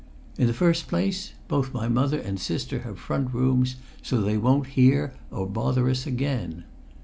"In 0.35 0.47
the 0.47 0.51
first 0.55 0.87
place, 0.87 1.33
both 1.47 1.75
my 1.75 1.87
mother 1.87 2.17
and 2.19 2.39
sister 2.39 2.79
have 2.79 2.97
front 2.97 3.35
rooms, 3.35 3.75
so 4.01 4.19
they 4.19 4.35
won't 4.35 4.69
hear 4.73 5.13
or 5.29 5.45
bother 5.45 5.81
about 5.83 5.91
us 5.91 6.07
again. 6.07 6.63